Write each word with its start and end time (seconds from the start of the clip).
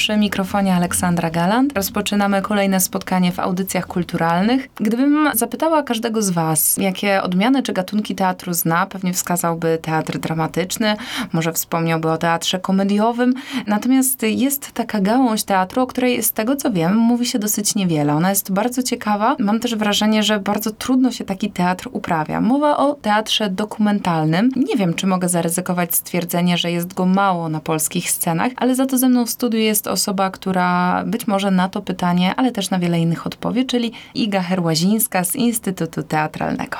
Przy 0.00 0.16
mikrofonie 0.16 0.74
Aleksandra 0.74 1.30
Galant 1.30 1.72
rozpoczynamy 1.72 2.42
kolejne 2.42 2.80
spotkanie 2.80 3.32
w 3.32 3.38
audycjach 3.38 3.86
kulturalnych. 3.86 4.68
Gdybym 4.74 5.30
zapytała 5.34 5.82
każdego 5.82 6.22
z 6.22 6.30
Was, 6.30 6.76
jakie 6.76 7.22
odmiany 7.22 7.62
czy 7.62 7.72
gatunki 7.72 8.14
teatru 8.14 8.52
zna, 8.52 8.86
pewnie 8.86 9.12
wskazałby 9.12 9.78
teatr 9.82 10.18
dramatyczny, 10.18 10.96
może 11.32 11.52
wspomniałby 11.52 12.10
o 12.10 12.18
teatrze 12.18 12.58
komediowym. 12.58 13.34
Natomiast 13.66 14.22
jest 14.22 14.72
taka 14.72 15.00
gałąź 15.00 15.44
teatru, 15.44 15.82
o 15.82 15.86
której 15.86 16.22
z 16.22 16.32
tego 16.32 16.56
co 16.56 16.70
wiem 16.70 16.96
mówi 16.96 17.26
się 17.26 17.38
dosyć 17.38 17.74
niewiele. 17.74 18.14
Ona 18.14 18.30
jest 18.30 18.52
bardzo 18.52 18.82
ciekawa. 18.82 19.36
Mam 19.38 19.60
też 19.60 19.74
wrażenie, 19.76 20.22
że 20.22 20.40
bardzo 20.40 20.70
trudno 20.70 21.12
się 21.12 21.24
taki 21.24 21.50
teatr 21.50 21.88
uprawia. 21.92 22.40
Mowa 22.40 22.76
o 22.76 22.94
teatrze 22.94 23.50
dokumentalnym. 23.50 24.50
Nie 24.56 24.76
wiem, 24.76 24.94
czy 24.94 25.06
mogę 25.06 25.28
zaryzykować 25.28 25.94
stwierdzenie, 25.94 26.58
że 26.58 26.70
jest 26.70 26.94
go 26.94 27.06
mało 27.06 27.48
na 27.48 27.60
polskich 27.60 28.10
scenach, 28.10 28.52
ale 28.56 28.74
za 28.74 28.86
to 28.86 28.98
ze 28.98 29.08
mną 29.08 29.26
w 29.26 29.30
studiu 29.30 29.60
jest 29.60 29.89
osoba, 29.90 30.30
która 30.30 31.02
być 31.06 31.26
może 31.26 31.50
na 31.50 31.68
to 31.68 31.82
pytanie, 31.82 32.34
ale 32.36 32.52
też 32.52 32.70
na 32.70 32.78
wiele 32.78 33.00
innych 33.00 33.26
odpowie, 33.26 33.64
czyli 33.64 33.92
Iga 34.14 34.42
Herłazińska 34.42 35.24
z 35.24 35.36
Instytutu 35.36 36.02
Teatralnego. 36.02 36.76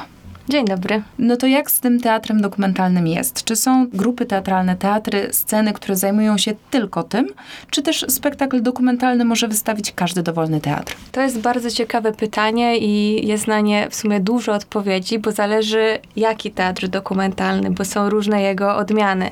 Dzień 0.50 0.64
dobry. 0.64 1.02
No 1.18 1.36
to 1.36 1.46
jak 1.46 1.70
z 1.70 1.80
tym 1.80 2.00
teatrem 2.00 2.40
dokumentalnym 2.40 3.06
jest? 3.06 3.44
Czy 3.44 3.56
są 3.56 3.86
grupy 3.88 4.26
teatralne, 4.26 4.76
teatry, 4.76 5.28
sceny, 5.32 5.72
które 5.72 5.96
zajmują 5.96 6.38
się 6.38 6.52
tylko 6.70 7.02
tym? 7.02 7.26
Czy 7.70 7.82
też 7.82 8.06
spektakl 8.08 8.62
dokumentalny 8.62 9.24
może 9.24 9.48
wystawić 9.48 9.92
każdy 9.92 10.22
dowolny 10.22 10.60
teatr? 10.60 10.96
To 11.12 11.20
jest 11.20 11.40
bardzo 11.40 11.70
ciekawe 11.70 12.12
pytanie 12.12 12.78
i 12.78 13.26
jest 13.26 13.46
na 13.46 13.60
nie 13.60 13.90
w 13.90 13.94
sumie 13.94 14.20
dużo 14.20 14.52
odpowiedzi, 14.52 15.18
bo 15.18 15.32
zależy 15.32 15.98
jaki 16.16 16.50
teatr 16.50 16.88
dokumentalny, 16.88 17.70
bo 17.70 17.84
są 17.84 18.10
różne 18.10 18.42
jego 18.42 18.76
odmiany. 18.76 19.30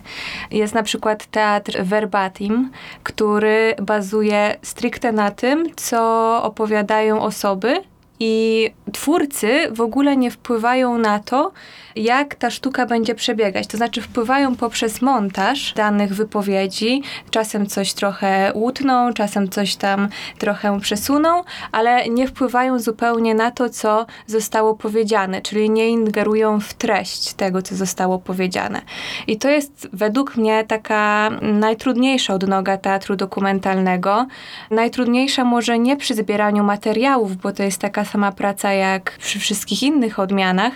Jest 0.50 0.74
na 0.74 0.82
przykład 0.82 1.27
teatr 1.27 1.82
verbatim, 1.84 2.70
który 3.03 3.75
bazuje 3.82 4.56
stricte 4.62 5.12
na 5.12 5.30
tym, 5.30 5.66
co 5.77 6.42
opowiadają 6.42 7.20
osoby 7.20 7.82
i 8.20 8.70
twórcy 8.92 9.69
w 9.70 9.80
ogóle 9.80 10.16
nie 10.16 10.30
wpływają 10.30 10.98
na 10.98 11.19
to, 11.19 11.52
jak 11.97 12.34
ta 12.34 12.50
sztuka 12.50 12.86
będzie 12.86 13.14
przebiegać. 13.14 13.66
To 13.66 13.77
znaczy 13.77 14.02
wpływają 14.02 14.56
poprzez 14.56 15.02
montaż 15.02 15.72
danych 15.72 16.14
wypowiedzi, 16.14 17.02
czasem 17.30 17.66
coś 17.66 17.92
trochę 17.92 18.52
łutną, 18.55 19.12
czasem 19.12 19.48
coś 19.48 19.77
tam 19.77 20.08
trochę 20.38 20.80
przesuną, 20.80 21.44
ale 21.72 22.08
nie 22.08 22.28
wpływają 22.28 22.78
zupełnie 22.78 23.34
na 23.34 23.50
to, 23.50 23.70
co 23.70 24.06
zostało 24.27 24.75
powiedziane, 24.75 25.42
czyli 25.42 25.70
nie 25.70 25.88
ingerują 25.88 26.60
w 26.60 26.75
treść 26.75 27.32
tego, 27.32 27.62
co 27.62 27.77
zostało 27.77 28.19
powiedziane. 28.19 28.82
I 29.27 29.38
to 29.38 29.48
jest 29.48 29.88
według 29.92 30.36
mnie 30.36 30.64
taka 30.64 31.30
najtrudniejsza 31.42 32.34
odnoga 32.34 32.77
teatru 32.77 33.16
dokumentalnego. 33.16 34.27
Najtrudniejsza 34.70 35.44
może 35.44 35.78
nie 35.78 35.97
przy 35.97 36.14
zbieraniu 36.14 36.64
materiałów, 36.64 37.36
bo 37.36 37.53
to 37.53 37.62
jest 37.62 37.80
taka 37.80 38.05
sama 38.09 38.33
praca 38.33 38.73
jak 38.73 39.19
przy 39.19 39.39
wszystkich 39.39 39.83
innych 39.83 40.19
odmianach, 40.19 40.73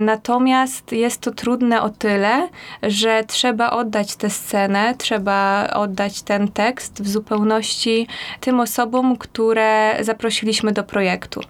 natomiast 0.00 0.92
jest 0.92 1.20
to 1.20 1.30
trudne 1.30 1.82
o 1.82 1.88
tyle, 1.90 2.48
że 2.82 3.24
trzeba 3.26 3.70
oddać 3.70 4.16
tę 4.16 4.30
scenę, 4.30 4.94
trzeba 4.98 5.70
oddać 5.74 6.22
ten 6.22 6.48
tekst 6.48 7.02
w 7.02 7.08
zupełności 7.08 8.06
tym 8.40 8.60
osobom, 8.60 9.16
które 9.16 9.98
zaprosiliśmy 10.00 10.72
do 10.72 10.84
projektu. 10.84 11.40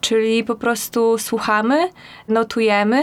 Czyli 0.00 0.44
po 0.44 0.54
prostu 0.54 1.18
słuchamy, 1.18 1.88
notujemy 2.28 3.02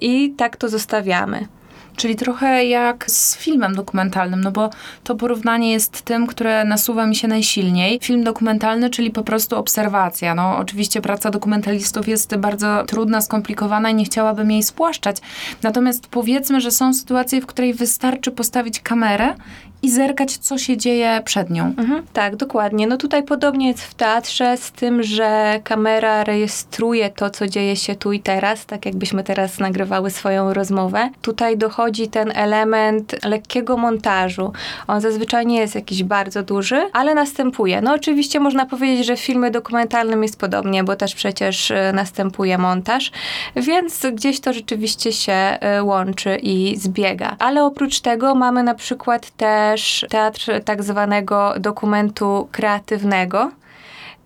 i 0.00 0.34
tak 0.36 0.56
to 0.56 0.68
zostawiamy. 0.68 1.48
Czyli 1.96 2.16
trochę 2.16 2.64
jak 2.64 3.10
z 3.10 3.36
filmem 3.36 3.74
dokumentalnym, 3.74 4.40
no 4.40 4.52
bo 4.52 4.70
to 5.04 5.14
porównanie 5.14 5.72
jest 5.72 6.02
tym, 6.02 6.26
które 6.26 6.64
nasuwa 6.64 7.06
mi 7.06 7.16
się 7.16 7.28
najsilniej. 7.28 7.98
Film 8.02 8.24
dokumentalny, 8.24 8.90
czyli 8.90 9.10
po 9.10 9.22
prostu 9.22 9.56
obserwacja. 9.56 10.34
No 10.34 10.56
oczywiście 10.56 11.00
praca 11.00 11.30
dokumentalistów 11.30 12.08
jest 12.08 12.36
bardzo 12.36 12.84
trudna, 12.86 13.20
skomplikowana 13.20 13.90
i 13.90 13.94
nie 13.94 14.04
chciałabym 14.04 14.50
jej 14.50 14.62
spłaszczać. 14.62 15.16
Natomiast 15.62 16.06
powiedzmy, 16.06 16.60
że 16.60 16.70
są 16.70 16.94
sytuacje, 16.94 17.40
w 17.40 17.46
której 17.46 17.74
wystarczy 17.74 18.30
postawić 18.30 18.80
kamerę 18.80 19.34
i 19.82 19.90
zerkać, 19.90 20.36
co 20.36 20.58
się 20.58 20.76
dzieje 20.76 21.22
przed 21.24 21.50
nią. 21.50 21.64
Mhm, 21.64 22.06
tak, 22.12 22.36
dokładnie. 22.36 22.86
No 22.86 22.96
tutaj 22.96 23.22
podobnie 23.22 23.68
jest 23.68 23.82
w 23.82 23.94
teatrze, 23.94 24.56
z 24.56 24.72
tym, 24.72 25.02
że 25.02 25.60
kamera 25.64 26.24
rejestruje 26.24 27.10
to, 27.10 27.30
co 27.30 27.46
dzieje 27.46 27.76
się 27.76 27.94
tu 27.94 28.12
i 28.12 28.20
teraz, 28.20 28.66
tak 28.66 28.86
jakbyśmy 28.86 29.24
teraz 29.24 29.58
nagrywały 29.58 30.10
swoją 30.10 30.54
rozmowę. 30.54 31.10
Tutaj 31.22 31.58
dochodzi 31.58 31.83
ten 32.08 32.32
element 32.34 33.24
lekkiego 33.24 33.76
montażu. 33.76 34.52
On 34.86 35.00
zazwyczaj 35.00 35.46
nie 35.46 35.58
jest 35.58 35.74
jakiś 35.74 36.02
bardzo 36.02 36.42
duży, 36.42 36.90
ale 36.92 37.14
następuje. 37.14 37.80
No 37.80 37.94
oczywiście 37.94 38.40
można 38.40 38.66
powiedzieć, 38.66 39.06
że 39.06 39.16
w 39.16 39.20
filmie 39.20 39.50
dokumentalnym 39.50 40.22
jest 40.22 40.40
podobnie, 40.40 40.84
bo 40.84 40.96
też 40.96 41.14
przecież 41.14 41.70
e, 41.70 41.92
następuje 41.94 42.58
montaż, 42.58 43.10
więc 43.56 44.06
gdzieś 44.12 44.40
to 44.40 44.52
rzeczywiście 44.52 45.12
się 45.12 45.32
e, 45.32 45.82
łączy 45.82 46.38
i 46.42 46.76
zbiega. 46.76 47.36
Ale 47.38 47.64
oprócz 47.64 48.00
tego 48.00 48.34
mamy 48.34 48.62
na 48.62 48.74
przykład 48.74 49.30
te 49.30 49.54
też 49.74 50.06
teatr 50.10 50.60
tak 50.64 50.82
zwanego 50.82 51.54
dokumentu 51.60 52.48
kreatywnego, 52.52 53.50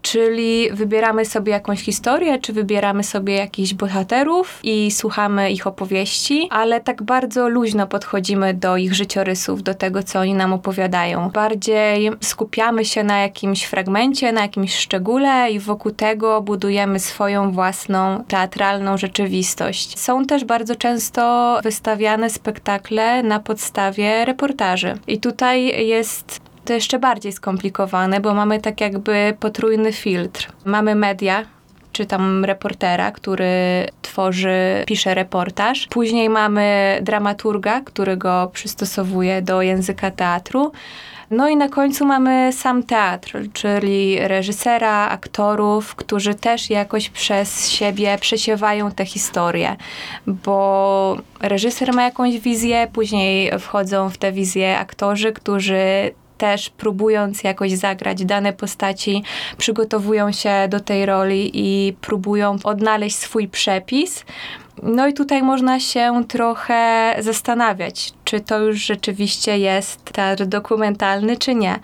Czyli 0.03 0.70
wybieramy 0.72 1.25
sobie 1.25 1.53
jakąś 1.53 1.81
historię, 1.81 2.38
czy 2.38 2.53
wybieramy 2.53 3.04
sobie 3.04 3.34
jakichś 3.34 3.75
bohaterów 3.75 4.60
i 4.62 4.91
słuchamy 4.91 5.50
ich 5.50 5.66
opowieści, 5.66 6.48
ale 6.50 6.81
tak 6.81 7.03
bardzo 7.03 7.48
luźno 7.48 7.86
podchodzimy 7.86 8.54
do 8.54 8.76
ich 8.76 8.94
życiorysów, 8.94 9.62
do 9.62 9.75
tego, 9.75 10.03
co 10.03 10.20
oni 10.20 10.34
nam 10.34 10.53
opowiadają. 10.53 11.31
Bardziej 11.31 12.10
skupiamy 12.20 12.84
się 12.84 13.04
na 13.04 13.19
jakimś 13.19 13.64
fragmencie, 13.64 14.32
na 14.32 14.41
jakimś 14.42 14.75
szczególe 14.76 15.50
i 15.50 15.59
wokół 15.59 15.92
tego 15.92 16.41
budujemy 16.41 16.98
swoją 17.00 17.53
własną 17.53 18.25
teatralną 18.28 18.97
rzeczywistość. 18.97 19.98
Są 19.98 20.26
też 20.26 20.44
bardzo 20.44 20.76
często 20.76 21.59
wystawiane 21.62 22.30
spektakle 22.30 23.22
na 23.22 23.41
podstawie 23.41 24.25
reportaży. 24.25 24.98
I 25.06 25.20
tutaj 25.20 25.86
jest 25.88 26.47
to 26.69 26.75
jeszcze 26.75 26.99
bardziej 26.99 27.33
skomplikowane, 27.33 28.21
bo 28.21 28.34
mamy 28.34 28.61
tak 28.61 28.81
jakby 28.81 29.37
potrójny 29.41 29.93
filtr. 29.93 30.53
Mamy 30.65 30.95
media, 30.95 31.45
czy 31.93 32.06
tam 32.06 32.45
reportera, 32.45 33.11
który 33.11 33.87
tworzy, 34.03 34.84
pisze 34.87 35.15
reportaż. 35.15 35.87
Później 35.91 36.28
mamy 36.28 36.99
dramaturga, 37.03 37.81
który 37.81 38.17
go 38.17 38.51
przystosowuje 38.53 39.43
do 39.43 39.62
języka 39.62 40.11
teatru. 40.11 40.73
No 41.31 41.49
i 41.49 41.57
na 41.57 41.69
końcu 41.69 42.07
mamy 42.07 42.53
sam 42.53 42.83
teatr, 42.83 43.39
czyli 43.53 44.19
reżysera, 44.21 45.09
aktorów, 45.09 45.95
którzy 45.95 46.34
też 46.34 46.71
jakoś 46.71 47.11
przez 47.11 47.71
siebie 47.71 48.19
przesiewają 48.21 48.91
te 48.91 49.05
historie, 49.05 49.77
bo 50.27 51.17
reżyser 51.41 51.93
ma 51.93 52.03
jakąś 52.03 52.39
wizję, 52.39 52.89
później 52.93 53.53
wchodzą 53.59 54.11
w 54.11 54.19
tę 54.19 54.33
wizję 54.33 54.78
aktorzy, 54.78 55.33
którzy 55.33 56.11
też 56.38 56.71
próbując 56.71 57.44
jakoś 57.44 57.72
zagrać 57.72 58.25
dane 58.25 58.53
postaci, 58.53 59.22
przygotowują 59.59 60.32
się 60.32 60.69
do 60.69 60.81
tej 60.81 61.06
roli 61.06 61.50
i 61.54 61.93
próbują 61.93 62.56
odnaleźć 62.65 63.16
swój 63.16 63.49
przepis. 63.49 64.25
No 64.82 65.09
i 65.09 65.12
tutaj 65.12 65.43
można 65.43 65.81
się 65.81 66.22
trochę 66.28 67.15
zastanawiać, 67.19 68.12
czy 68.28 68.41
to 68.41 68.59
już 68.59 68.77
rzeczywiście 68.77 69.59
jest 69.59 70.05
teatr 70.05 70.47
dokumentalny, 70.47 71.37
czy 71.37 71.55
nie. 71.55 71.78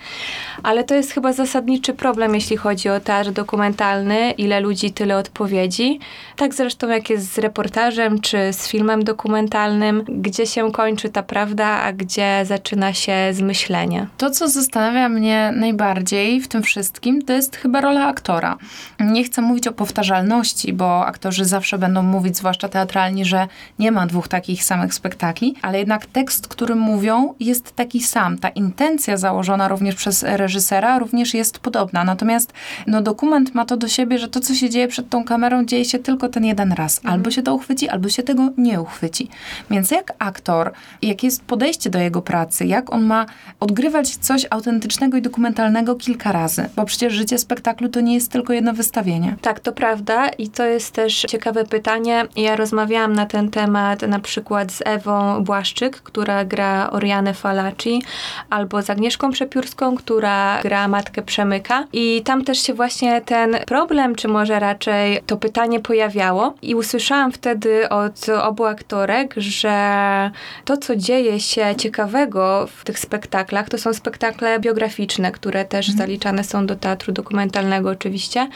Ale 0.62 0.84
to 0.84 0.94
jest 0.94 1.12
chyba 1.12 1.32
zasadniczy 1.32 1.94
problem, 1.94 2.34
jeśli 2.34 2.56
chodzi 2.56 2.88
o 2.88 3.00
teatr 3.00 3.31
dokumentalny, 3.31 4.31
ile 4.31 4.60
ludzi, 4.60 4.93
tyle 4.93 5.16
odpowiedzi. 5.16 5.99
Tak 6.37 6.55
zresztą 6.55 6.88
jak 6.88 7.10
jest 7.10 7.32
z 7.34 7.38
reportażem, 7.38 8.21
czy 8.21 8.53
z 8.53 8.69
filmem 8.69 9.05
dokumentalnym, 9.05 10.05
gdzie 10.09 10.47
się 10.47 10.72
kończy 10.72 11.08
ta 11.08 11.23
prawda, 11.23 11.67
a 11.67 11.93
gdzie 11.93 12.43
zaczyna 12.44 12.93
się 12.93 13.17
zmyślenie. 13.32 14.06
To, 14.19 14.31
co 14.31 14.49
zastanawia 14.49 15.08
mnie 15.08 15.52
najbardziej 15.56 16.41
w 16.41 16.49
tym 16.49 16.62
wszystkim, 16.62 17.23
to 17.23 17.32
jest 17.32 17.56
chyba 17.56 17.81
rola 17.81 18.06
aktora. 18.06 18.56
Nie 19.00 19.25
chcę 19.25 19.43
mówić 19.43 19.69
o 19.69 19.73
powtarzalności, 19.73 20.73
bo 20.73 21.06
aktorzy 21.06 21.44
zawsze 21.44 21.79
będą 21.79 22.02
mówić, 22.02 22.37
zwłaszcza 22.37 22.69
teatralni, 22.69 23.25
że 23.25 23.49
nie 23.79 23.93
ma 23.93 24.06
dwóch 24.06 24.29
takich 24.29 24.64
samych 24.64 24.94
spektakli, 24.94 25.55
ale 25.62 25.79
jednak 25.79 26.06
tekst 26.06 26.33
tekst, 26.34 26.48
który 26.48 26.75
mówią, 26.75 27.34
jest 27.40 27.72
taki 27.76 28.00
sam. 28.00 28.38
Ta 28.38 28.48
intencja 28.48 29.16
założona 29.16 29.69
również 29.69 29.94
przez 29.94 30.22
reżysera 30.22 30.98
również 30.98 31.34
jest 31.34 31.58
podobna. 31.58 32.04
Natomiast 32.04 32.52
no, 32.86 33.02
dokument 33.02 33.54
ma 33.54 33.64
to 33.64 33.76
do 33.76 33.88
siebie, 33.88 34.19
że 34.19 34.28
to, 34.28 34.40
co 34.40 34.54
się 34.54 34.70
dzieje 34.70 34.88
przed 34.88 35.08
tą 35.08 35.25
kamerą, 35.25 35.64
dzieje 35.64 35.84
się 35.84 35.98
tylko 35.98 36.28
ten 36.28 36.44
jeden 36.44 36.72
raz. 36.72 36.98
Mhm. 36.98 37.14
Albo 37.14 37.31
się 37.31 37.42
to 37.42 37.54
uchwyci, 37.54 37.88
albo 37.88 38.08
się 38.08 38.22
tego 38.22 38.50
nie 38.56 38.81
uchwyci. 38.81 39.28
Więc 39.70 39.90
jak 39.90 40.12
aktor, 40.19 40.72
jakie 41.02 41.26
jest 41.26 41.44
podejście 41.44 41.90
do 41.90 41.98
jego 41.98 42.22
pracy, 42.22 42.66
jak 42.66 42.92
on 42.92 43.04
ma 43.04 43.26
odgrywać 43.60 44.16
coś 44.16 44.46
autentycznego 44.50 45.16
i 45.16 45.22
dokumentalnego 45.22 45.94
kilka 45.94 46.32
razy? 46.32 46.69
Bo 46.76 46.84
przecież 46.84 47.12
życie 47.12 47.38
spektaklu 47.38 47.88
to 47.88 48.00
nie 48.00 48.14
jest 48.14 48.32
tylko 48.32 48.52
jedno 48.52 48.72
wystawienie. 48.72 49.36
Tak, 49.40 49.60
to 49.60 49.72
prawda 49.72 50.28
i 50.28 50.48
to 50.48 50.64
jest 50.64 50.92
też 50.92 51.25
ciekawe 51.28 51.64
pytanie. 51.64 52.26
Ja 52.36 52.56
rozmawiałam 52.56 53.12
na 53.12 53.26
ten 53.26 53.50
temat 53.50 54.02
na 54.02 54.19
przykład 54.19 54.72
z 54.72 54.82
Ewą 54.84 55.44
Błaszczyk, 55.44 55.96
która 56.02 56.24
która 56.25 56.44
gra 56.44 56.91
Orianę 56.91 57.35
Falaci, 57.35 58.03
albo 58.50 58.82
z 58.82 58.91
Agnieszką 58.91 59.31
Przepiórską, 59.31 59.97
która 59.97 60.62
gra 60.62 60.88
Matkę 60.88 61.23
Przemyka. 61.23 61.85
I 61.93 62.23
tam 62.25 62.44
też 62.44 62.59
się 62.59 62.75
właśnie 62.75 63.21
ten 63.21 63.56
problem, 63.67 64.15
czy 64.15 64.29
może 64.29 64.61
raczej 64.61 65.21
to 65.26 65.37
pytanie 65.37 65.81
pojawiało. 65.81 66.55
I 66.62 66.75
usłyszałam 66.75 67.32
wtedy 67.32 67.88
od 67.88 68.29
obu 68.43 68.65
aktorek, 68.65 69.35
że 69.37 70.31
to, 70.65 70.76
co 70.76 70.97
dzieje 70.97 71.41
się 71.41 71.75
ciekawego 71.79 72.69
w 72.77 72.85
tych 72.85 72.99
spektaklach, 72.99 73.69
to 73.69 73.79
są 73.79 73.93
spektakle 73.94 74.61
biograficzne, 74.61 75.32
które 75.32 75.65
też 75.65 75.91
zaliczane 75.91 76.44
są 76.44 76.67
do 76.67 76.77
teatru 76.77 77.12
dokumentalnego 77.12 77.91
oczywiście. 77.91 78.49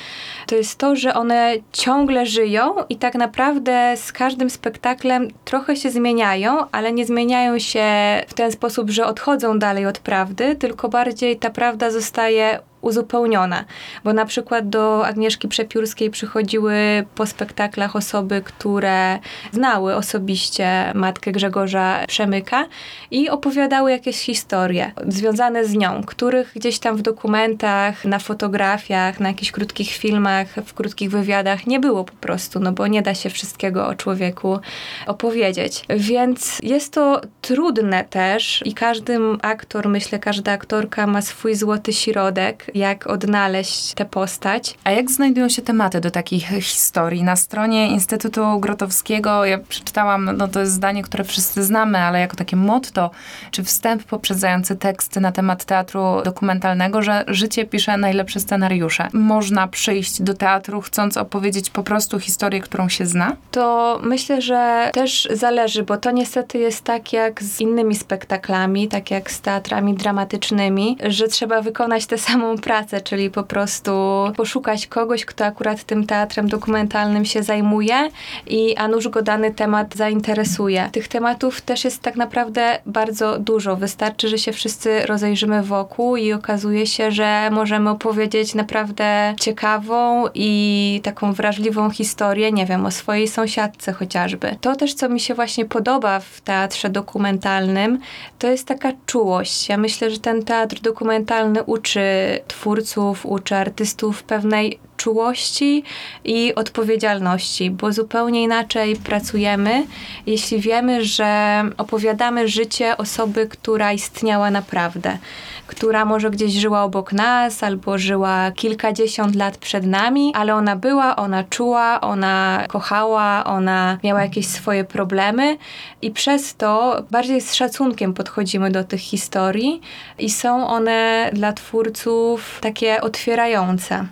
To 0.47 0.55
jest 0.55 0.79
to, 0.79 0.97
że 0.97 1.15
one 1.15 1.55
ciągle 1.73 2.27
żyją 2.27 2.75
i 2.89 2.97
tak 2.97 3.15
naprawdę 3.15 3.97
z 3.97 4.13
każdym 4.13 4.51
spektaklem 4.51 5.29
trochę 5.45 5.77
się 5.77 5.91
zmieniają, 5.91 6.71
ale 6.73 6.93
nie 6.93 7.07
zmieniają 7.07 7.58
się 7.61 7.85
w 8.29 8.35
ten 8.35 8.53
sposób, 8.53 8.91
że 8.91 9.07
odchodzą 9.07 9.59
dalej 9.59 9.87
od 9.87 9.99
prawdy, 9.99 10.57
tylko 10.57 10.89
bardziej 10.89 11.37
ta 11.37 11.51
prawda 11.51 11.91
zostaje 11.91 12.61
uzupełniona. 12.81 13.65
Bo 14.05 14.13
na 14.13 14.25
przykład 14.25 14.69
do 14.69 15.07
Agnieszki 15.07 15.49
Przepiórskiej 15.49 16.11
przychodziły 16.11 16.75
po 17.15 17.27
spektaklach 17.27 17.97
osoby, 17.97 18.43
które 18.45 19.19
znały 19.53 19.95
osobiście 19.95 20.93
matkę 20.95 21.33
Grzegorza 21.33 22.05
Przemyka 22.09 22.67
i 23.11 23.31
opowiadały 23.31 23.91
jakieś 23.91 24.17
historie 24.21 24.93
związane 25.09 25.65
z 25.65 25.75
nią, 25.75 26.03
których 26.07 26.53
gdzieś 26.55 26.79
tam 26.79 26.97
w 26.97 27.03
dokumentach, 27.03 28.05
na 28.05 28.19
fotografiach, 28.19 29.21
na 29.21 29.29
jakichś 29.29 29.53
krótkich 29.53 29.91
filmach, 29.91 30.49
w 30.67 30.75
krótkich 30.75 31.11
wywiadach 31.11 31.67
nie 31.67 31.81
było 31.81 32.05
po 32.05 32.13
prostu, 32.13 32.61
no 32.61 32.73
bo 32.73 32.87
nie 32.87 33.03
da 33.03 33.15
się 33.15 33.31
wszystkiego 33.31 33.87
o 33.87 33.95
człowieku 33.95 34.59
opowiedzieć. 35.07 35.85
Więc 35.97 36.59
jest 36.63 36.93
to 36.93 37.21
trudne 37.41 38.05
też 38.05 38.63
i 38.65 38.75
każdy 38.75 39.19
aktor, 39.43 39.89
myślę, 39.89 40.19
każda 40.19 40.53
aktorka 40.53 41.07
ma 41.07 41.23
swój 41.23 41.55
złoty 41.55 41.93
środek, 41.93 42.68
jak 42.75 43.07
odnaleźć 43.07 43.95
tę 43.95 44.05
postać. 44.05 44.75
A 44.85 44.91
jak 44.91 45.11
znajdują 45.11 45.49
się 45.49 45.63
tematy 45.63 46.01
do 46.01 46.11
takich 46.11 46.49
historii? 46.49 47.23
Na 47.23 47.37
stronie 47.37 47.89
Instytutu 47.89 48.61
Grotowskiego 48.61 49.45
ja 49.45 49.59
przeczytałam, 49.59 50.37
no 50.37 50.49
to 50.49 50.61
jest 50.61 50.73
zdanie, 50.73 51.03
które 51.03 51.25
wszyscy 51.25 51.65
znamy, 51.65 51.99
ale 51.99 52.21
jako 52.21 52.37
takie 52.37 52.57
motto, 52.57 53.11
czy 53.51 53.65
wstęp 53.65 54.05
poprzedzający 54.05 54.77
teksty 54.77 55.21
na 55.21 55.33
temat 55.33 55.65
teatru 55.65 56.23
dokumentalnego, 56.25 57.03
że 57.03 57.25
życie 57.29 57.65
pisze 57.65 57.97
najlepsze 57.97 58.41
scenariusze. 58.41 59.09
Można 59.13 59.69
przyjść 59.69 60.23
do 60.23 60.35
teatru 60.35 60.81
chcąc 60.81 61.17
opowiedzieć 61.17 61.71
po 61.71 61.83
prostu 61.83 62.21
historię, 62.21 62.61
którą 62.61 62.89
się 62.89 63.07
zna? 63.07 63.37
To 63.51 64.01
myślę, 64.03 64.43
że 64.43 64.91
też 64.95 65.29
zależy, 65.33 65.83
bo 65.83 65.97
to 65.97 66.11
niestety 66.11 66.59
jest 66.59 66.85
tak 66.85 67.13
jak 67.13 67.43
z 67.43 67.61
innymi 67.61 67.97
spektaklami, 67.97 68.89
tak 68.89 69.11
jak 69.11 69.31
z 69.31 69.41
teatrami 69.41 69.95
dramatycznymi, 69.95 70.99
że 71.07 71.29
trzeba 71.29 71.63
wykonać 71.63 72.07
tę 72.07 72.19
samą 72.19 72.58
pracę, 72.59 73.01
czyli 73.01 73.31
po 73.31 73.43
prostu 73.43 73.93
poszukać 74.37 74.87
kogoś, 74.87 75.25
kto 75.25 75.45
akurat 75.45 75.85
tym 75.85 76.07
teatrem 76.07 76.49
dokumentalnym 76.49 77.25
się 77.25 77.43
zajmuje 77.43 78.11
i 78.47 78.77
a 78.77 78.89
nuż 78.89 79.09
go 79.09 79.23
dany 79.23 79.55
temat 79.55 79.95
zainteresuje. 79.95 80.89
Tych 80.93 81.09
tematów 81.09 81.61
też 81.61 81.85
jest 81.85 82.03
tak 82.03 82.17
naprawdę 82.17 82.79
bardzo 82.87 83.39
dużo. 83.39 83.77
Wystarczy, 83.77 84.29
że 84.29 84.39
się 84.39 84.53
wszyscy 84.53 85.07
rozejrzymy 85.07 85.63
wokół 85.63 86.17
i 86.17 86.33
okazuje 86.33 86.87
się, 86.87 87.11
że 87.11 87.51
możemy 87.51 87.91
opowiedzieć 87.91 88.55
naprawdę 88.55 89.35
ciekawą 89.41 90.25
i 90.35 91.01
taką 91.05 91.33
wrażliwą 91.33 91.91
historię, 91.91 92.53
nie 92.53 92.67
wiem, 92.67 92.87
o 92.87 92.91
swojej 92.91 93.29
sąsiadce 93.29 93.93
chociażby. 93.93 94.57
To 94.61 94.77
też, 94.77 94.95
co 94.95 95.09
mi 95.09 95.21
się 95.21 95.35
właśnie 95.35 95.65
podoba 95.65 96.21
w 96.21 96.41
teatrze 96.41 96.89
dokumentalnym, 96.89 98.01
to 98.39 98.47
jest 98.47 98.67
taka 98.67 98.93
czułość. 99.07 99.69
Ja 99.69 99.77
myślę, 99.77 100.11
że 100.11 100.19
ten 100.19 100.45
teatr 100.45 100.81
dokumentalny 100.81 101.63
uczy 101.63 102.01
twórców, 102.49 103.27
uczy 103.27 103.57
artystów 103.57 104.23
pewnej 104.23 104.79
czułości 104.99 105.85
i 106.25 106.55
odpowiedzialności, 106.55 107.71
bo 107.71 107.93
zupełnie 107.93 108.43
inaczej 108.43 108.97
pracujemy, 108.97 109.87
jeśli 110.27 110.61
wiemy, 110.61 111.05
że 111.05 111.63
opowiadamy 111.79 112.49
życie 112.49 112.97
osoby, 112.97 113.47
która 113.47 113.93
istniała 113.93 114.51
naprawdę, 114.51 115.19
która 115.67 116.05
może 116.05 116.31
gdzieś 116.31 116.53
żyła 116.53 116.83
obok 116.83 117.13
nas 117.13 117.63
albo 117.63 117.99
żyła 117.99 118.51
kilkadziesiąt 118.51 119.35
lat 119.35 119.57
przed 119.57 119.87
nami, 119.87 120.33
ale 120.35 120.55
ona 120.55 120.77
była, 120.77 121.17
ona 121.17 121.45
czuła, 121.45 122.01
ona 122.01 122.65
kochała, 122.69 123.45
ona 123.45 123.99
miała 124.05 124.23
jakieś 124.23 124.47
swoje 124.47 124.85
problemy 124.85 125.57
i 126.03 126.11
przez 126.11 126.57
to 126.57 127.03
bardziej 127.11 127.41
z 127.41 127.55
szacunkiem 127.55 128.15
podchodzimy 128.15 128.71
do 128.71 128.85
tych 128.85 129.01
historii 129.01 129.81
i 130.19 130.31
są 130.31 130.67
one 130.67 131.31
dla 131.33 131.53
twórców 131.53 132.59
takie 132.61 133.01
otwierające. 133.01 134.07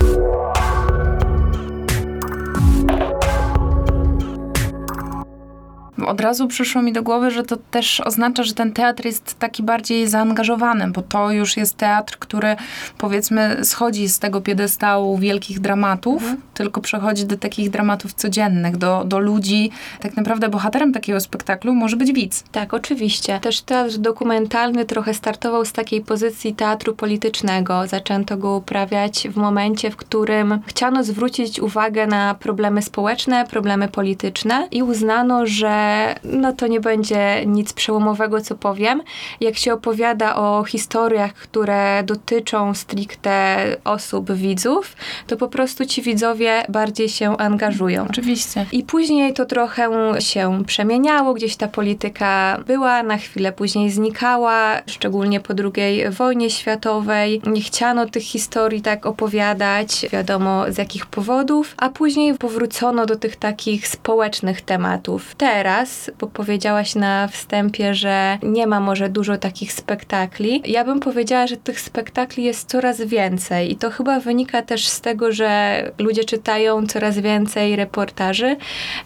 Od 6.06 6.20
razu 6.20 6.49
przyszło 6.49 6.82
mi 6.82 6.93
do 6.93 7.03
głowy, 7.03 7.31
że 7.31 7.43
to 7.43 7.56
też 7.70 8.00
oznacza, 8.00 8.43
że 8.43 8.55
ten 8.55 8.73
teatr 8.73 9.05
jest 9.05 9.38
taki 9.38 9.62
bardziej 9.62 10.08
zaangażowany, 10.08 10.91
bo 10.91 11.03
to 11.03 11.31
już 11.31 11.56
jest 11.56 11.76
teatr, 11.76 12.19
który 12.19 12.56
powiedzmy 12.99 13.64
schodzi 13.64 14.08
z 14.08 14.19
tego 14.19 14.41
piedestału 14.41 15.19
wielkich 15.19 15.61
dramatów, 15.61 16.23
tylko 16.55 16.81
przechodzi 16.81 17.26
do 17.26 17.37
takich 17.37 17.70
dramatów 17.70 18.14
codziennych, 18.14 18.76
do, 18.76 19.05
do 19.05 19.19
ludzi. 19.19 19.70
Tak 20.00 20.17
naprawdę 20.17 20.49
bohaterem 20.49 20.93
takiego 20.93 21.20
spektaklu 21.20 21.75
może 21.75 21.97
być 21.97 22.12
widz. 22.12 22.44
Tak, 22.52 22.75
oczywiście. 22.75 23.41
Też 23.41 23.61
teatr 23.61 23.99
dokumentalny 23.99 24.85
trochę 24.85 25.14
startował 25.14 25.64
z 25.64 25.73
takiej 25.73 26.00
pozycji 26.00 26.55
teatru 26.55 26.94
politycznego. 26.94 27.87
Zaczęto 27.87 28.37
go 28.37 28.56
uprawiać 28.56 29.29
w 29.29 29.37
momencie, 29.37 29.91
w 29.91 29.97
którym 29.97 30.61
chciano 30.67 31.05
zwrócić 31.05 31.61
uwagę 31.61 32.06
na 32.06 32.35
problemy 32.35 32.82
społeczne, 32.82 33.47
problemy 33.47 33.88
polityczne 33.88 34.69
i 34.70 34.82
uznano, 34.82 35.47
że 35.47 35.95
no 36.25 36.52
to 36.52 36.66
nie 36.66 36.81
będzie 36.81 37.46
nic 37.46 37.72
przełomowego, 37.72 38.40
co 38.40 38.54
powiem. 38.54 39.02
Jak 39.40 39.56
się 39.56 39.72
opowiada 39.72 40.37
o 40.37 40.64
historiach, 40.64 41.34
które 41.34 42.02
dotyczą 42.04 42.75
stricte 42.75 43.56
osób, 43.84 44.32
widzów, 44.32 44.96
to 45.26 45.37
po 45.37 45.48
prostu 45.48 45.87
ci 45.87 46.02
widzowie 46.02 46.62
bardziej 46.69 47.08
się 47.08 47.37
angażują. 47.37 48.06
Oczywiście. 48.10 48.66
I 48.72 48.82
później 48.82 49.34
to 49.34 49.44
trochę 49.46 49.90
się 50.19 50.64
przemieniało, 50.66 51.34
gdzieś 51.34 51.56
ta 51.56 51.69
polityka 51.69 52.58
była, 52.66 53.02
na 53.02 53.16
chwilę 53.16 53.52
później 53.52 53.90
znikała, 53.90 54.82
szczególnie 54.87 55.40
po 55.40 55.54
II 55.54 56.11
wojnie 56.11 56.50
światowej. 56.50 57.40
Nie 57.47 57.61
chciano 57.61 58.06
tych 58.06 58.23
historii 58.23 58.82
tak 58.82 59.06
opowiadać, 59.06 60.06
wiadomo 60.12 60.64
z 60.68 60.78
jakich 60.78 61.06
powodów, 61.06 61.75
a 61.76 61.88
później 61.88 62.35
powrócono 62.35 63.06
do 63.06 63.16
tych 63.16 63.37
takich 63.37 63.88
społecznych 63.88 64.61
tematów. 64.61 65.35
Teraz, 65.35 65.86
bo 66.21 66.26
powiedziałaś 66.26 66.95
na 66.95 67.28
wstępie, 67.28 67.95
że 67.95 68.38
nie 68.43 68.66
ma 68.66 68.81
może 68.81 69.09
dużo 69.09 69.37
takich 69.37 69.73
spektakli, 69.73 70.62
ja 70.66 70.85
bym 70.85 71.00
powiedziała, 71.00 71.47
że 71.47 71.57
tych 71.57 71.81
spektakli 71.81 72.45
jest 72.45 72.69
coraz 72.69 73.00
więcej 73.00 73.73
i 73.73 73.76
to 73.76 73.90
chyba 73.90 74.21
wynika 74.21 74.62
też 74.62 74.88
z 74.88 75.00
tego, 75.00 75.33
że 75.33 75.83
ludzie 75.99 76.25
czytają 76.25 76.87
coraz 76.87 77.19
więcej 77.19 77.76
reportaży, 77.76 78.57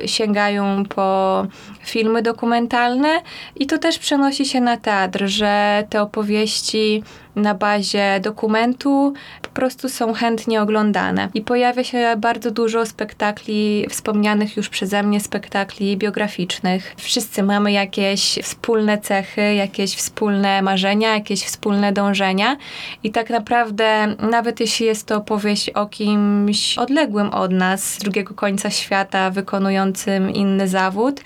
sięgają 0.07 0.85
po 0.85 1.47
filmy 1.85 2.23
dokumentalne 2.23 3.23
i 3.57 3.67
to 3.67 3.79
też 3.79 3.99
przenosi 3.99 4.47
się 4.47 4.61
na 4.61 4.77
teatr, 4.77 5.27
że 5.27 5.85
te 5.91 6.03
opowieści 6.03 7.03
na 7.37 7.55
bazie 7.55 8.21
dokumentu 8.21 9.13
po 9.43 9.49
prostu 9.49 9.89
są 9.89 10.13
chętnie 10.13 10.63
oglądane. 10.63 11.29
I 11.35 11.41
pojawia 11.41 11.85
się 11.85 12.15
bardzo 12.19 12.51
dużo 12.51 12.87
spektakli, 12.87 13.87
wspomnianych 13.91 14.57
już 14.57 14.69
przeze 14.69 15.03
mnie 15.03 15.21
spektakli 15.21 15.97
biograficznych. 15.97 16.95
Wszyscy 16.97 17.43
mamy 17.43 17.73
jakieś 17.73 18.39
wspólne 18.43 18.99
cechy, 18.99 19.55
jakieś 19.55 19.95
wspólne 19.95 20.63
marzenia, 20.63 21.15
jakieś 21.15 21.45
wspólne 21.45 21.93
dążenia. 21.93 22.57
I 23.03 23.11
tak 23.11 23.31
naprawdę, 23.31 24.15
nawet 24.31 24.61
jeśli 24.61 24.87
jest 24.87 25.07
to 25.07 25.17
opowieść 25.17 25.71
o 25.71 25.87
kimś 25.87 26.79
odległym 26.79 27.31
od 27.31 27.53
nas, 27.53 27.95
z 27.95 27.99
drugiego 27.99 28.35
końca 28.35 28.71
świata, 28.71 29.31
wykonującym 29.31 30.31
inny 30.31 30.69
zawód, 30.69 31.21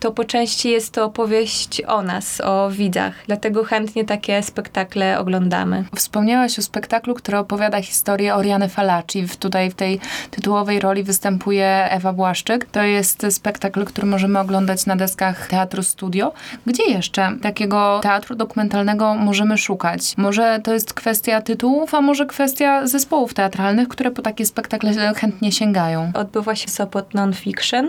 to 0.00 0.12
po 0.12 0.24
części 0.24 0.70
jest 0.70 0.92
to 0.92 1.04
opowieść 1.04 1.82
o 1.86 2.02
nas, 2.02 2.40
o 2.40 2.70
widzach. 2.70 3.14
Dlatego 3.26 3.64
chętnie 3.64 4.04
takie 4.04 4.42
spektakle 4.42 5.18
oglądamy. 5.18 5.47
Wspomniałaś 5.96 6.58
o 6.58 6.62
spektaklu, 6.62 7.14
który 7.14 7.38
opowiada 7.38 7.82
historię 7.82 8.34
Oriany 8.34 8.68
Falaci. 8.68 9.26
W- 9.26 9.36
Tutaj 9.36 9.70
w 9.70 9.74
tej 9.74 10.00
tytułowej 10.30 10.80
roli 10.80 11.02
występuje 11.02 11.88
Ewa 11.90 12.12
Błaszczyk. 12.12 12.64
To 12.72 12.82
jest 12.82 13.26
spektakl, 13.30 13.84
który 13.84 14.06
możemy 14.06 14.38
oglądać 14.38 14.58
oglądać 14.58 14.86
na 14.86 14.96
deskach 14.96 15.46
Teatru 15.46 15.82
Studio. 15.82 16.32
Gdzie 16.66 16.82
jeszcze 16.82 17.32
takiego 17.42 18.00
teatru 18.02 18.36
dokumentalnego 18.36 19.14
możemy 19.14 19.58
szukać? 19.58 20.16
Może 20.16 20.60
to 20.64 20.72
jest 20.72 20.94
kwestia 20.94 21.40
tytułów, 21.42 21.94
a 21.94 22.00
może 22.00 22.26
kwestia 22.26 22.86
zespołów 22.86 23.34
teatralnych, 23.34 23.88
które 23.88 24.10
po 24.10 24.22
takie 24.22 24.46
spektakle 24.46 25.14
chętnie 25.16 25.52
sięgają? 25.52 26.10
Odbywa 26.14 26.54
się 26.56 26.68
Sopot 26.68 27.14
Nonfiction. 27.14 27.86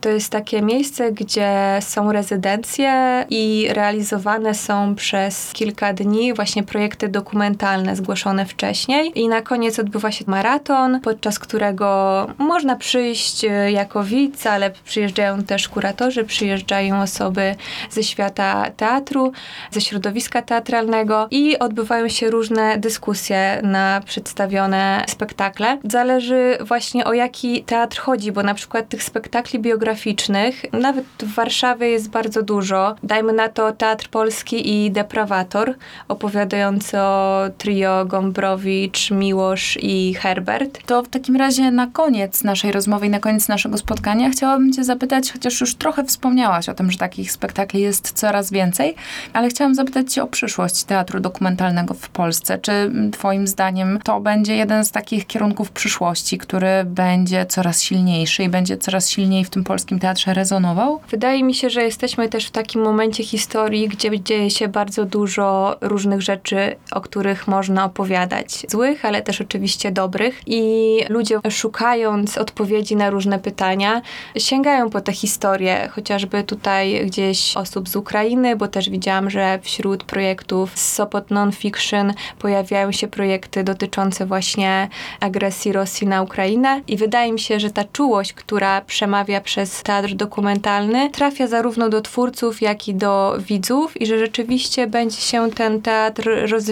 To 0.00 0.08
jest 0.08 0.30
takie 0.32 0.62
miejsce, 0.62 1.12
gdzie 1.12 1.78
są 1.80 2.12
rezydencje 2.12 3.24
i 3.30 3.68
realizowane 3.72 4.54
są 4.54 4.94
przez 4.94 5.52
kilka 5.52 5.92
dni 5.92 6.34
właśnie 6.34 6.62
projekty 6.62 6.93
dokumentalne 6.96 7.96
zgłoszone 7.96 8.46
wcześniej. 8.46 9.20
I 9.20 9.28
na 9.28 9.42
koniec 9.42 9.78
odbywa 9.78 10.12
się 10.12 10.24
maraton, 10.28 11.00
podczas 11.00 11.38
którego 11.38 12.26
można 12.38 12.76
przyjść 12.76 13.44
e, 13.44 13.72
jako 13.72 14.04
widz, 14.04 14.46
ale 14.46 14.70
przyjeżdżają 14.84 15.42
też 15.42 15.68
kuratorzy, 15.68 16.24
przyjeżdżają 16.24 17.02
osoby 17.02 17.54
ze 17.90 18.02
świata 18.02 18.70
teatru, 18.76 19.32
ze 19.70 19.80
środowiska 19.80 20.42
teatralnego 20.42 21.28
i 21.30 21.58
odbywają 21.58 22.08
się 22.08 22.30
różne 22.30 22.78
dyskusje 22.78 23.60
na 23.62 24.00
przedstawione 24.04 25.04
spektakle. 25.08 25.78
Zależy 25.84 26.58
właśnie 26.60 27.04
o 27.04 27.12
jaki 27.12 27.64
teatr 27.64 28.00
chodzi, 28.00 28.32
bo 28.32 28.42
na 28.42 28.54
przykład 28.54 28.88
tych 28.88 29.02
spektakli 29.02 29.58
biograficznych, 29.58 30.72
nawet 30.72 31.04
w 31.18 31.34
Warszawie 31.34 31.88
jest 31.88 32.10
bardzo 32.10 32.42
dużo. 32.42 32.94
Dajmy 33.02 33.32
na 33.32 33.48
to 33.48 33.72
Teatr 33.72 34.08
Polski 34.08 34.84
i 34.84 34.90
Deprawator, 34.90 35.74
opowiadający 36.08 36.83
o 36.94 37.42
trio 37.58 38.04
Gombrowicz, 38.06 39.10
Miłosz 39.10 39.78
i 39.82 40.14
Herbert. 40.14 40.86
To 40.86 41.02
w 41.02 41.08
takim 41.08 41.36
razie 41.36 41.70
na 41.70 41.86
koniec 41.86 42.44
naszej 42.44 42.72
rozmowy 42.72 43.06
i 43.06 43.10
na 43.10 43.18
koniec 43.18 43.48
naszego 43.48 43.78
spotkania 43.78 44.30
chciałabym 44.30 44.72
Cię 44.72 44.84
zapytać, 44.84 45.32
chociaż 45.32 45.60
już 45.60 45.74
trochę 45.74 46.04
wspomniałaś 46.04 46.68
o 46.68 46.74
tym, 46.74 46.90
że 46.90 46.98
takich 46.98 47.32
spektakli 47.32 47.80
jest 47.80 48.12
coraz 48.12 48.50
więcej, 48.50 48.94
ale 49.32 49.48
chciałam 49.48 49.74
zapytać 49.74 50.12
Cię 50.12 50.22
o 50.22 50.26
przyszłość 50.26 50.84
teatru 50.84 51.20
dokumentalnego 51.20 51.94
w 51.94 52.08
Polsce. 52.08 52.58
Czy 52.58 52.90
Twoim 53.12 53.46
zdaniem 53.46 53.98
to 54.04 54.20
będzie 54.20 54.56
jeden 54.56 54.84
z 54.84 54.90
takich 54.90 55.26
kierunków 55.26 55.70
przyszłości, 55.70 56.38
który 56.38 56.84
będzie 56.84 57.46
coraz 57.46 57.82
silniejszy 57.82 58.42
i 58.42 58.48
będzie 58.48 58.76
coraz 58.76 59.10
silniej 59.10 59.44
w 59.44 59.50
tym 59.50 59.64
polskim 59.64 59.98
teatrze 59.98 60.34
rezonował? 60.34 61.00
Wydaje 61.10 61.44
mi 61.44 61.54
się, 61.54 61.70
że 61.70 61.82
jesteśmy 61.82 62.28
też 62.28 62.46
w 62.46 62.50
takim 62.50 62.82
momencie 62.82 63.24
historii, 63.24 63.88
gdzie 63.88 64.20
dzieje 64.20 64.50
się 64.50 64.68
bardzo 64.68 65.04
dużo 65.04 65.76
różnych 65.80 66.22
rzeczy, 66.22 66.73
o 66.90 67.00
których 67.00 67.48
można 67.48 67.84
opowiadać. 67.84 68.66
Złych, 68.68 69.04
ale 69.04 69.22
też 69.22 69.40
oczywiście 69.40 69.92
dobrych. 69.92 70.42
I 70.46 71.00
ludzie 71.08 71.40
szukając 71.50 72.38
odpowiedzi 72.38 72.96
na 72.96 73.10
różne 73.10 73.38
pytania, 73.38 74.02
sięgają 74.36 74.90
po 74.90 75.00
te 75.00 75.12
historie, 75.12 75.88
chociażby 75.92 76.42
tutaj 76.42 77.06
gdzieś 77.06 77.56
osób 77.56 77.88
z 77.88 77.96
Ukrainy, 77.96 78.56
bo 78.56 78.68
też 78.68 78.90
widziałam, 78.90 79.30
że 79.30 79.58
wśród 79.62 80.04
projektów 80.04 80.78
z 80.78 80.92
Sopot 80.92 81.30
Nonfiction 81.30 82.14
pojawiają 82.38 82.92
się 82.92 83.08
projekty 83.08 83.64
dotyczące 83.64 84.26
właśnie 84.26 84.88
agresji 85.20 85.72
Rosji 85.72 86.06
na 86.06 86.22
Ukrainę. 86.22 86.80
I 86.88 86.96
wydaje 86.96 87.32
mi 87.32 87.40
się, 87.40 87.60
że 87.60 87.70
ta 87.70 87.84
czułość, 87.84 88.32
która 88.32 88.80
przemawia 88.80 89.40
przez 89.40 89.82
teatr 89.82 90.14
dokumentalny, 90.14 91.10
trafia 91.10 91.46
zarówno 91.46 91.88
do 91.88 92.00
twórców, 92.00 92.62
jak 92.62 92.88
i 92.88 92.94
do 92.94 93.36
widzów, 93.38 94.00
i 94.00 94.06
że 94.06 94.18
rzeczywiście 94.18 94.86
będzie 94.86 95.20
się 95.20 95.50
ten 95.50 95.82
teatr 95.82 96.30
rozwijał. 96.50 96.63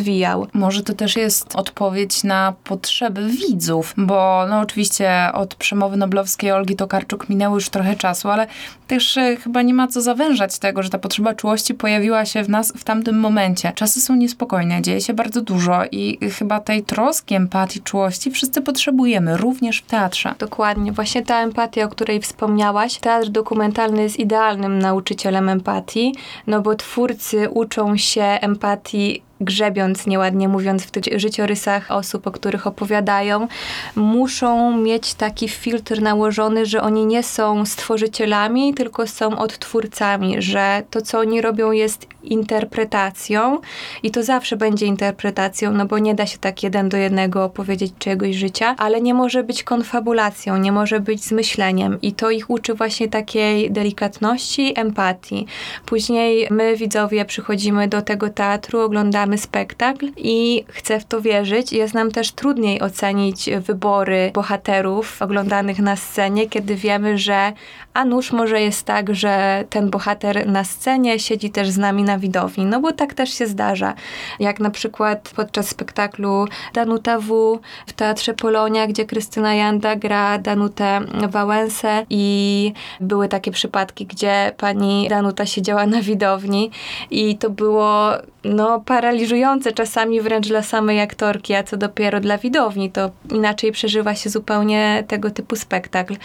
Może 0.52 0.82
to 0.82 0.94
też 0.94 1.16
jest 1.16 1.56
odpowiedź 1.56 2.24
na 2.24 2.54
potrzeby 2.64 3.28
widzów, 3.28 3.94
bo 3.96 4.46
no 4.48 4.60
oczywiście 4.60 5.30
od 5.34 5.54
przemowy 5.54 5.96
noblowskiej 5.96 6.52
Olgi 6.52 6.76
Tokarczuk 6.76 7.28
minęło 7.28 7.54
już 7.54 7.68
trochę 7.68 7.96
czasu, 7.96 8.28
ale 8.28 8.46
też 8.86 9.16
e, 9.16 9.36
chyba 9.36 9.62
nie 9.62 9.74
ma 9.74 9.88
co 9.88 10.00
zawężać 10.00 10.58
tego, 10.58 10.82
że 10.82 10.90
ta 10.90 10.98
potrzeba 10.98 11.34
czułości 11.34 11.74
pojawiła 11.74 12.24
się 12.24 12.42
w 12.42 12.48
nas 12.48 12.72
w 12.76 12.84
tamtym 12.84 13.20
momencie. 13.20 13.72
Czasy 13.74 14.00
są 14.00 14.16
niespokojne, 14.16 14.82
dzieje 14.82 15.00
się 15.00 15.14
bardzo 15.14 15.40
dużo 15.40 15.80
i 15.92 16.18
chyba 16.38 16.60
tej 16.60 16.82
troski, 16.82 17.34
empatii, 17.34 17.80
czułości 17.80 18.30
wszyscy 18.30 18.60
potrzebujemy, 18.60 19.36
również 19.36 19.78
w 19.78 19.86
teatrze. 19.86 20.34
Dokładnie. 20.38 20.92
Właśnie 20.92 21.22
ta 21.22 21.42
empatia, 21.42 21.84
o 21.84 21.88
której 21.88 22.20
wspomniałaś, 22.20 22.98
teatr 22.98 23.28
dokumentalny 23.28 24.02
jest 24.02 24.18
idealnym 24.18 24.78
nauczycielem 24.78 25.48
empatii, 25.48 26.14
no 26.46 26.60
bo 26.60 26.74
twórcy 26.74 27.50
uczą 27.50 27.96
się 27.96 28.22
empatii 28.22 29.22
grzebiąc, 29.44 30.06
nieładnie 30.06 30.48
mówiąc, 30.48 30.84
w 30.84 30.90
tych 30.90 31.20
życiorysach 31.20 31.90
osób, 31.90 32.26
o 32.26 32.30
których 32.30 32.66
opowiadają, 32.66 33.48
muszą 33.96 34.76
mieć 34.76 35.14
taki 35.14 35.48
filtr 35.48 36.00
nałożony, 36.00 36.66
że 36.66 36.82
oni 36.82 37.06
nie 37.06 37.22
są 37.22 37.66
stworzycielami, 37.66 38.74
tylko 38.74 39.06
są 39.06 39.38
odtwórcami, 39.38 40.42
że 40.42 40.82
to, 40.90 41.02
co 41.02 41.18
oni 41.18 41.40
robią, 41.40 41.72
jest 41.72 42.06
interpretacją 42.22 43.58
i 44.02 44.10
to 44.10 44.22
zawsze 44.22 44.56
będzie 44.56 44.86
interpretacją, 44.86 45.72
no 45.72 45.86
bo 45.86 45.98
nie 45.98 46.14
da 46.14 46.26
się 46.26 46.38
tak 46.38 46.62
jeden 46.62 46.88
do 46.88 46.96
jednego 46.96 47.44
opowiedzieć 47.44 47.92
czegoś 47.98 48.36
życia, 48.36 48.74
ale 48.78 49.00
nie 49.00 49.14
może 49.14 49.44
być 49.44 49.62
konfabulacją, 49.62 50.56
nie 50.56 50.72
może 50.72 51.00
być 51.00 51.24
zmyśleniem 51.24 51.98
i 52.02 52.12
to 52.12 52.30
ich 52.30 52.50
uczy 52.50 52.74
właśnie 52.74 53.08
takiej 53.08 53.70
delikatności, 53.70 54.72
empatii. 54.76 55.46
Później 55.86 56.48
my, 56.50 56.76
widzowie, 56.76 57.24
przychodzimy 57.24 57.88
do 57.88 58.02
tego 58.02 58.30
teatru, 58.30 58.80
oglądamy 58.80 59.31
spektakl 59.38 60.06
i 60.16 60.64
chcę 60.68 61.00
w 61.00 61.04
to 61.04 61.20
wierzyć. 61.20 61.72
Jest 61.72 61.94
nam 61.94 62.10
też 62.10 62.32
trudniej 62.32 62.80
ocenić 62.80 63.50
wybory 63.60 64.30
bohaterów 64.34 65.22
oglądanych 65.22 65.78
na 65.78 65.96
scenie, 65.96 66.48
kiedy 66.48 66.76
wiemy, 66.76 67.18
że 67.18 67.52
a 67.94 68.04
nuż 68.04 68.32
może 68.32 68.60
jest 68.60 68.86
tak, 68.86 69.14
że 69.14 69.64
ten 69.70 69.90
bohater 69.90 70.46
na 70.46 70.64
scenie 70.64 71.18
siedzi 71.18 71.50
też 71.50 71.70
z 71.70 71.78
nami 71.78 72.02
na 72.02 72.18
widowni, 72.18 72.64
no 72.64 72.80
bo 72.80 72.92
tak 72.92 73.14
też 73.14 73.34
się 73.34 73.46
zdarza. 73.46 73.94
Jak 74.40 74.60
na 74.60 74.70
przykład 74.70 75.32
podczas 75.36 75.68
spektaklu 75.68 76.46
Danuta 76.74 77.18
W 77.18 77.58
w 77.86 77.92
Teatrze 77.92 78.34
Polonia, 78.34 78.86
gdzie 78.86 79.04
Krystyna 79.04 79.54
Janda 79.54 79.96
gra 79.96 80.38
Danutę 80.38 81.00
Wałęsę 81.28 82.06
i 82.10 82.72
były 83.00 83.28
takie 83.28 83.50
przypadki, 83.50 84.06
gdzie 84.06 84.52
pani 84.56 85.08
Danuta 85.08 85.46
siedziała 85.46 85.86
na 85.86 86.02
widowni 86.02 86.70
i 87.10 87.38
to 87.38 87.50
było 87.50 88.12
no, 88.44 88.80
paraliżujące 88.80 89.72
czasami 89.72 90.20
wręcz 90.20 90.48
dla 90.48 90.62
samej 90.62 91.00
aktorki, 91.00 91.54
a 91.54 91.62
co 91.62 91.76
dopiero 91.76 92.20
dla 92.20 92.38
widowni. 92.38 92.90
To 92.90 93.10
inaczej 93.32 93.72
przeżywa 93.72 94.14
się 94.14 94.30
zupełnie 94.30 95.04
tego 95.08 95.30
typu 95.30 95.56
spektakl. 95.56 96.16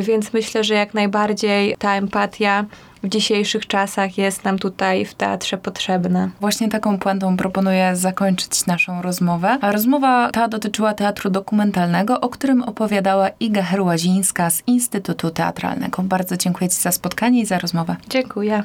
Więc 0.00 0.32
myślę, 0.32 0.64
że 0.64 0.74
jak 0.74 0.94
najbardziej 0.94 1.76
ta 1.78 1.94
empatia 1.94 2.64
w 3.02 3.08
dzisiejszych 3.08 3.66
czasach 3.66 4.18
jest 4.18 4.44
nam 4.44 4.58
tutaj 4.58 5.04
w 5.04 5.14
teatrze 5.14 5.58
potrzebna. 5.58 6.30
Właśnie 6.40 6.68
taką 6.68 6.98
puentą 6.98 7.36
proponuję 7.36 7.96
zakończyć 7.96 8.66
naszą 8.66 9.02
rozmowę. 9.02 9.58
A 9.60 9.72
rozmowa 9.72 10.30
ta 10.32 10.48
dotyczyła 10.48 10.94
teatru 10.94 11.30
dokumentalnego, 11.30 12.20
o 12.20 12.28
którym 12.28 12.62
opowiadała 12.62 13.28
Iga 13.40 13.62
Herłazińska 13.62 14.50
z 14.50 14.62
Instytutu 14.66 15.30
Teatralnego. 15.30 16.02
Bardzo 16.02 16.36
dziękuję 16.36 16.70
Ci 16.70 16.76
za 16.76 16.92
spotkanie 16.92 17.40
i 17.40 17.46
za 17.46 17.58
rozmowę. 17.58 17.96
Dziękuję. 18.08 18.64